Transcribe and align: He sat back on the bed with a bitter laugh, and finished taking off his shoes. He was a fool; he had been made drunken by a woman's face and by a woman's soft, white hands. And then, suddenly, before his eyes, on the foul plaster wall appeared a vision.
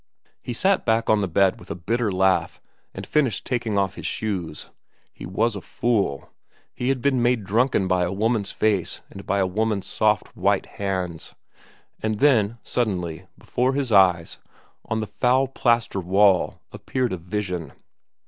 He 0.41 0.53
sat 0.53 0.83
back 0.83 1.11
on 1.11 1.21
the 1.21 1.27
bed 1.27 1.59
with 1.59 1.69
a 1.69 1.75
bitter 1.75 2.11
laugh, 2.11 2.59
and 2.91 3.05
finished 3.05 3.45
taking 3.45 3.77
off 3.77 3.93
his 3.93 4.07
shoes. 4.07 4.71
He 5.13 5.27
was 5.27 5.55
a 5.55 5.61
fool; 5.61 6.31
he 6.73 6.89
had 6.89 7.03
been 7.03 7.21
made 7.21 7.43
drunken 7.43 7.87
by 7.87 8.03
a 8.03 8.11
woman's 8.11 8.51
face 8.51 9.01
and 9.11 9.27
by 9.27 9.37
a 9.37 9.45
woman's 9.45 9.85
soft, 9.85 10.35
white 10.35 10.65
hands. 10.65 11.35
And 12.01 12.17
then, 12.19 12.57
suddenly, 12.63 13.27
before 13.37 13.73
his 13.73 13.91
eyes, 13.91 14.39
on 14.85 15.01
the 15.01 15.05
foul 15.05 15.47
plaster 15.47 15.99
wall 16.01 16.59
appeared 16.73 17.13
a 17.13 17.17
vision. 17.17 17.71